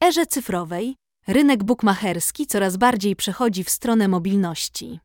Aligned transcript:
erze 0.00 0.26
cyfrowej 0.26 0.96
rynek 1.26 1.64
bukmacherski 1.64 2.46
coraz 2.46 2.76
bardziej 2.76 3.16
przechodzi 3.16 3.64
w 3.64 3.70
stronę 3.70 4.08
mobilności. 4.08 5.00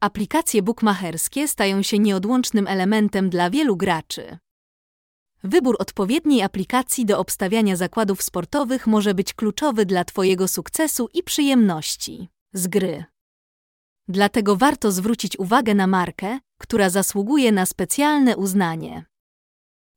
Aplikacje 0.00 0.62
bukmacherskie 0.62 1.48
stają 1.48 1.82
się 1.82 1.98
nieodłącznym 1.98 2.66
elementem 2.66 3.30
dla 3.30 3.50
wielu 3.50 3.76
graczy. 3.76 4.38
Wybór 5.44 5.76
odpowiedniej 5.78 6.42
aplikacji 6.42 7.06
do 7.06 7.18
obstawiania 7.18 7.76
zakładów 7.76 8.22
sportowych 8.22 8.86
może 8.86 9.14
być 9.14 9.34
kluczowy 9.34 9.86
dla 9.86 10.04
Twojego 10.04 10.48
sukcesu 10.48 11.08
i 11.14 11.22
przyjemności 11.22 12.28
z 12.52 12.66
gry. 12.66 13.04
Dlatego 14.08 14.56
warto 14.56 14.92
zwrócić 14.92 15.38
uwagę 15.38 15.74
na 15.74 15.86
markę, 15.86 16.38
która 16.58 16.90
zasługuje 16.90 17.52
na 17.52 17.66
specjalne 17.66 18.36
uznanie. 18.36 19.04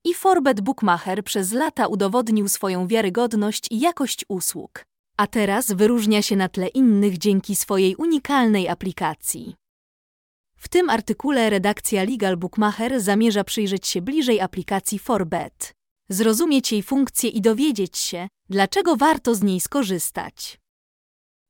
I 0.06 0.14
Forbet 0.14 0.62
Bookmacher 0.62 1.24
przez 1.24 1.52
lata 1.52 1.88
udowodnił 1.88 2.48
swoją 2.48 2.88
wiarygodność 2.88 3.68
i 3.72 3.80
jakość 3.80 4.26
usług, 4.30 4.86
a 5.18 5.28
teraz 5.28 5.72
wyróżnia 5.72 6.22
się 6.22 6.36
na 6.36 6.50
tle 6.50 6.68
innych 6.68 7.18
dzięki 7.18 7.56
swojej 7.56 7.96
unikalnej 7.96 8.70
aplikacji. 8.70 9.56
W 10.58 10.68
tym 10.68 10.90
artykule 10.90 11.50
redakcja 11.50 12.04
Legal 12.04 12.38
Bookmacher 12.38 13.02
zamierza 13.02 13.44
przyjrzeć 13.44 13.88
się 13.88 14.02
bliżej 14.02 14.42
aplikacji 14.42 15.00
Forbet, 15.00 15.74
zrozumieć 16.10 16.72
jej 16.72 16.84
funkcje 16.84 17.30
i 17.30 17.42
dowiedzieć 17.42 17.98
się, 17.98 18.28
dlaczego 18.50 18.96
warto 18.96 19.36
z 19.36 19.44
niej 19.44 19.60
skorzystać. 19.60 20.60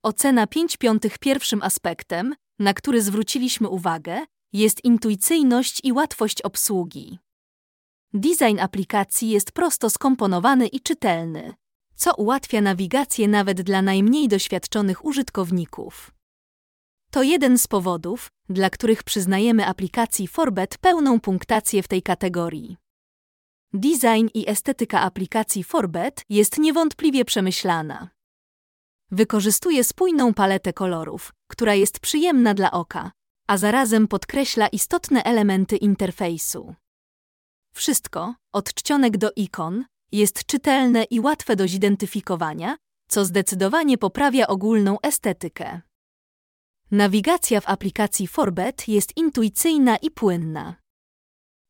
Ocena 0.04 0.48
5 0.48 0.78
piątych 0.78 1.18
pierwszym 1.18 1.62
aspektem, 1.62 2.36
na 2.60 2.74
który 2.74 3.02
zwróciliśmy 3.02 3.68
uwagę, 3.68 4.26
jest 4.54 4.84
intuicyjność 4.84 5.80
i 5.84 5.92
łatwość 5.92 6.42
obsługi. 6.42 7.20
Design 8.14 8.60
aplikacji 8.60 9.30
jest 9.30 9.52
prosto 9.52 9.90
skomponowany 9.90 10.68
i 10.68 10.80
czytelny, 10.80 11.54
co 11.96 12.16
ułatwia 12.16 12.62
nawigację 12.62 13.28
nawet 13.28 13.62
dla 13.62 13.82
najmniej 13.82 14.28
doświadczonych 14.28 15.06
użytkowników. 15.06 16.12
To 17.12 17.24
jeden 17.24 17.58
z 17.58 17.68
powodów, 17.68 18.32
dla 18.50 18.70
których 18.70 19.04
przyznajemy 19.04 19.66
aplikacji 19.66 20.28
Forbet 20.28 20.78
pełną 20.78 21.20
punktację 21.20 21.84
w 21.84 21.88
tej 21.88 22.02
kategorii. 22.02 22.78
Design 23.74 24.28
i 24.34 24.50
estetyka 24.50 25.02
aplikacji 25.02 25.64
Forbet 25.64 26.24
jest 26.30 26.58
niewątpliwie 26.58 27.26
przemyślana. 27.26 28.10
Wykorzystuje 29.12 29.84
spójną 29.84 30.34
paletę 30.34 30.74
kolorów, 30.74 31.34
która 31.48 31.76
jest 31.76 32.00
przyjemna 32.00 32.54
dla 32.54 32.72
oka, 32.72 33.12
a 33.48 33.58
zarazem 33.58 34.08
podkreśla 34.08 34.68
istotne 34.68 35.24
elementy 35.24 35.78
interfejsu. 35.78 36.76
Wszystko, 37.74 38.36
od 38.54 38.74
czcionek 38.74 39.18
do 39.18 39.32
ikon, 39.36 39.86
jest 40.12 40.46
czytelne 40.46 41.04
i 41.04 41.20
łatwe 41.20 41.56
do 41.56 41.68
zidentyfikowania, 41.68 42.78
co 43.10 43.26
zdecydowanie 43.26 43.98
poprawia 43.98 44.48
ogólną 44.48 44.98
estetykę. 45.02 45.82
Nawigacja 46.92 47.62
w 47.62 47.70
aplikacji 47.70 48.28
Forbet 48.28 48.88
jest 48.88 49.18
intuicyjna 49.18 49.98
i 49.98 50.12
płynna. 50.12 50.76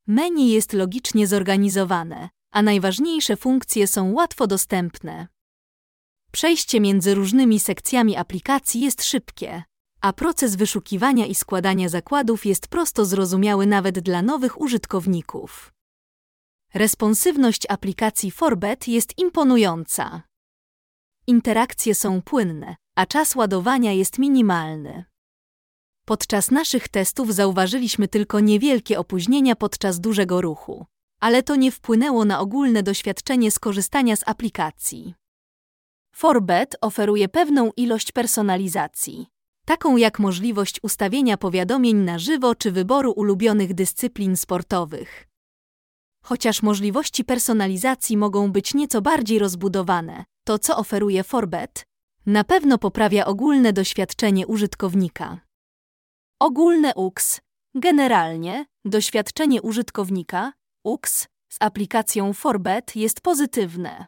Menu 0.07 0.49
jest 0.49 0.73
logicznie 0.73 1.27
zorganizowane, 1.27 2.29
a 2.51 2.61
najważniejsze 2.61 3.35
funkcje 3.35 3.87
są 3.87 4.13
łatwo 4.13 4.47
dostępne. 4.47 5.27
Przejście 6.31 6.79
między 6.79 7.15
różnymi 7.15 7.59
sekcjami 7.59 8.15
aplikacji 8.15 8.81
jest 8.81 9.03
szybkie, 9.03 9.63
a 10.01 10.13
proces 10.13 10.55
wyszukiwania 10.55 11.25
i 11.25 11.35
składania 11.35 11.89
zakładów 11.89 12.45
jest 12.45 12.67
prosto 12.67 13.05
zrozumiały 13.05 13.65
nawet 13.65 13.99
dla 13.99 14.21
nowych 14.21 14.61
użytkowników. 14.61 15.73
Responsywność 16.73 17.65
aplikacji 17.69 18.31
Forbet 18.31 18.87
jest 18.87 19.17
imponująca. 19.17 20.21
Interakcje 21.27 21.95
są 21.95 22.21
płynne, 22.21 22.75
a 22.95 23.05
czas 23.05 23.35
ładowania 23.35 23.91
jest 23.91 24.19
minimalny. 24.19 25.05
Podczas 26.05 26.51
naszych 26.51 26.87
testów 26.87 27.33
zauważyliśmy 27.33 28.07
tylko 28.07 28.39
niewielkie 28.39 28.99
opóźnienia 28.99 29.55
podczas 29.55 29.99
dużego 29.99 30.41
ruchu, 30.41 30.85
ale 31.19 31.43
to 31.43 31.55
nie 31.55 31.71
wpłynęło 31.71 32.25
na 32.25 32.39
ogólne 32.39 32.83
doświadczenie 32.83 33.51
skorzystania 33.51 34.15
z 34.15 34.27
aplikacji. 34.27 35.13
Forbet 36.15 36.75
oferuje 36.81 37.29
pewną 37.29 37.71
ilość 37.77 38.11
personalizacji, 38.11 39.27
taką 39.65 39.97
jak 39.97 40.19
możliwość 40.19 40.79
ustawienia 40.83 41.37
powiadomień 41.37 41.97
na 41.97 42.19
żywo 42.19 42.55
czy 42.55 42.71
wyboru 42.71 43.11
ulubionych 43.11 43.73
dyscyplin 43.73 44.37
sportowych. 44.37 45.28
Chociaż 46.29 46.61
możliwości 46.61 47.23
personalizacji 47.23 48.17
mogą 48.17 48.51
być 48.51 48.73
nieco 48.73 49.01
bardziej 49.01 49.39
rozbudowane, 49.39 50.25
to 50.43 50.59
co 50.59 50.77
oferuje 50.77 51.23
Forbet, 51.23 51.83
na 52.25 52.43
pewno 52.43 52.77
poprawia 52.77 53.25
ogólne 53.25 53.73
doświadczenie 53.73 54.47
użytkownika. 54.47 55.39
Ogólne 56.39 56.93
UX. 56.95 57.41
Generalnie 57.75 58.65
doświadczenie 58.85 59.61
użytkownika 59.61 60.53
UX 60.83 61.27
z 61.49 61.57
aplikacją 61.59 62.33
Forbet 62.33 62.95
jest 62.95 63.21
pozytywne. 63.21 64.05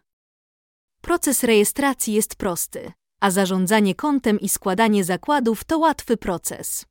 Proces 1.02 1.44
rejestracji 1.44 2.14
jest 2.14 2.36
prosty, 2.36 2.92
a 3.22 3.32
zarządzanie 3.32 3.96
kontem 3.96 4.40
i 4.40 4.50
składanie 4.50 5.04
zakładów 5.04 5.64
to 5.64 5.78
łatwy 5.78 6.18
proces. 6.18 6.86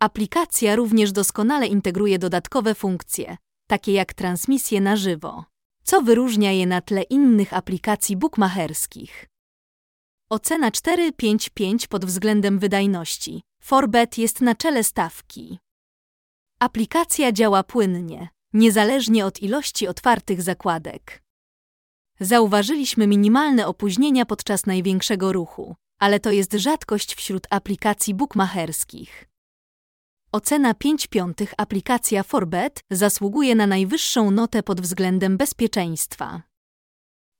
Aplikacja 0.00 0.76
również 0.76 1.12
doskonale 1.12 1.66
integruje 1.66 2.18
dodatkowe 2.18 2.74
funkcje, 2.74 3.36
takie 3.68 3.92
jak 3.92 4.14
transmisje 4.14 4.80
na 4.80 4.96
żywo, 4.96 5.44
co 5.82 6.02
wyróżnia 6.02 6.52
je 6.52 6.66
na 6.66 6.80
tle 6.80 7.02
innych 7.02 7.54
aplikacji 7.54 8.16
bookmacherskich. 8.16 9.26
Ocena 10.30 10.70
4.5.5 10.70 11.88
pod 11.88 12.04
względem 12.04 12.58
wydajności. 12.58 13.42
Forbet 13.62 14.18
jest 14.18 14.40
na 14.40 14.54
czele 14.54 14.84
stawki. 14.84 15.58
Aplikacja 16.60 17.32
działa 17.32 17.62
płynnie, 17.62 18.28
niezależnie 18.52 19.26
od 19.26 19.42
ilości 19.42 19.88
otwartych 19.88 20.42
zakładek. 20.42 21.22
Zauważyliśmy 22.20 23.06
minimalne 23.06 23.66
opóźnienia 23.66 24.26
podczas 24.26 24.66
największego 24.66 25.32
ruchu, 25.32 25.76
ale 25.98 26.20
to 26.20 26.30
jest 26.30 26.52
rzadkość 26.52 27.14
wśród 27.14 27.46
aplikacji 27.50 28.14
bookmacherskich. 28.14 29.28
Ocena 30.32 30.74
5 30.74 31.06
piątych 31.06 31.54
aplikacja 31.56 32.22
Forbet 32.22 32.80
zasługuje 32.90 33.54
na 33.54 33.66
najwyższą 33.66 34.30
notę 34.30 34.62
pod 34.62 34.80
względem 34.80 35.36
bezpieczeństwa. 35.36 36.42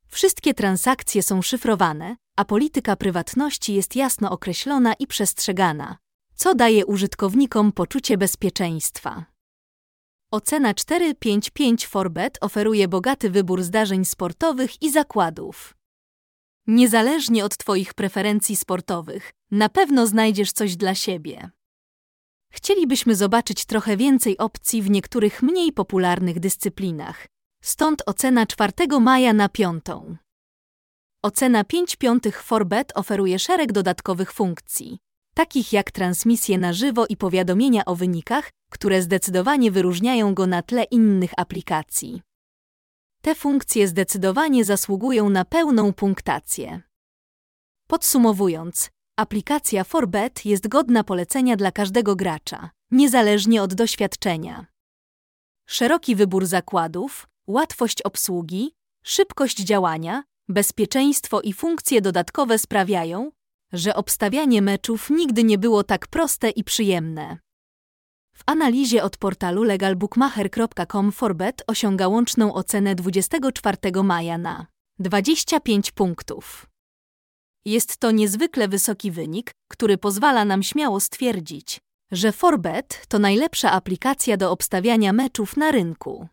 Wszystkie 0.06 0.54
transakcje 0.54 1.22
są 1.22 1.42
szyfrowane, 1.42 2.16
a 2.36 2.44
polityka 2.44 2.96
prywatności 2.96 3.74
jest 3.74 3.96
jasno 3.96 4.30
określona 4.30 4.94
i 4.94 5.06
przestrzegana, 5.06 5.96
co 6.34 6.54
daje 6.54 6.86
użytkownikom 6.86 7.72
poczucie 7.72 8.18
bezpieczeństwa. 8.18 9.24
Ocena 10.30 10.74
455 10.74 11.86
Forbet 11.86 12.38
oferuje 12.40 12.88
bogaty 12.88 13.30
wybór 13.30 13.62
zdarzeń 13.62 14.04
sportowych 14.04 14.82
i 14.82 14.90
zakładów. 14.90 15.74
Niezależnie 16.66 17.44
od 17.44 17.56
Twoich 17.56 17.94
preferencji 17.94 18.56
sportowych, 18.56 19.32
na 19.50 19.68
pewno 19.68 20.06
znajdziesz 20.06 20.52
coś 20.52 20.76
dla 20.76 20.94
siebie. 20.94 21.50
Chcielibyśmy 22.50 23.16
zobaczyć 23.16 23.64
trochę 23.64 23.96
więcej 23.96 24.38
opcji 24.38 24.82
w 24.82 24.90
niektórych 24.90 25.42
mniej 25.42 25.72
popularnych 25.72 26.40
dyscyplinach, 26.40 27.26
stąd 27.62 28.02
ocena 28.06 28.46
4 28.46 28.72
maja 29.00 29.32
na 29.32 29.48
piątą. 29.48 30.16
Ocena 31.22 31.64
5 31.64 31.96
piątych 31.96 32.42
Forbet 32.42 32.92
oferuje 32.94 33.38
szereg 33.38 33.72
dodatkowych 33.72 34.32
funkcji, 34.32 34.98
takich 35.34 35.72
jak 35.72 35.90
transmisje 35.90 36.58
na 36.58 36.72
żywo 36.72 37.06
i 37.06 37.16
powiadomienia 37.16 37.84
o 37.84 37.94
wynikach, 37.94 38.50
które 38.70 39.02
zdecydowanie 39.02 39.70
wyróżniają 39.70 40.34
go 40.34 40.46
na 40.46 40.62
tle 40.62 40.84
innych 40.84 41.30
aplikacji. 41.36 42.22
Te 43.22 43.34
funkcje 43.34 43.88
zdecydowanie 43.88 44.64
zasługują 44.64 45.28
na 45.30 45.44
pełną 45.44 45.92
punktację. 45.92 46.82
Podsumowując, 47.86 48.90
aplikacja 49.18 49.84
Forbet 49.84 50.44
jest 50.44 50.68
godna 50.68 51.04
polecenia 51.04 51.56
dla 51.56 51.72
każdego 51.72 52.16
gracza, 52.16 52.70
niezależnie 52.90 53.62
od 53.62 53.74
doświadczenia. 53.74 54.66
Szeroki 55.66 56.16
wybór 56.16 56.46
zakładów, 56.46 57.28
łatwość 57.46 58.02
obsługi, 58.02 58.74
szybkość 59.04 59.56
działania, 59.56 60.22
bezpieczeństwo 60.48 61.40
i 61.40 61.52
funkcje 61.52 62.00
dodatkowe 62.00 62.58
sprawiają, 62.58 63.30
że 63.72 63.94
obstawianie 63.94 64.62
meczów 64.62 65.10
nigdy 65.10 65.44
nie 65.44 65.58
było 65.58 65.84
tak 65.84 66.06
proste 66.06 66.50
i 66.50 66.64
przyjemne. 66.64 67.38
W 68.34 68.42
analizie 68.46 69.02
od 69.02 69.16
portalu 69.16 69.62
legalbookmacher.com 69.62 71.12
Forbet 71.12 71.62
osiąga 71.66 72.08
łączną 72.08 72.54
ocenę 72.54 72.94
24 72.94 74.02
maja 74.02 74.38
na 74.38 74.66
25 74.98 75.90
punktów. 75.90 76.66
Jest 77.68 77.96
to 77.96 78.10
niezwykle 78.10 78.68
wysoki 78.68 79.10
wynik, 79.10 79.50
który 79.70 79.98
pozwala 79.98 80.44
nam 80.44 80.62
śmiało 80.62 81.00
stwierdzić, 81.00 81.80
że 82.12 82.32
Forbet 82.32 83.06
to 83.08 83.18
najlepsza 83.18 83.72
aplikacja 83.72 84.36
do 84.36 84.50
obstawiania 84.50 85.12
meczów 85.12 85.56
na 85.56 85.70
rynku. 85.70 86.28